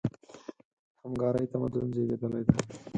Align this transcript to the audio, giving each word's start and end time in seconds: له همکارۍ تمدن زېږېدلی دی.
له 0.93 0.97
همکارۍ 1.03 1.45
تمدن 1.51 1.85
زېږېدلی 1.95 2.41
دی. 2.47 2.55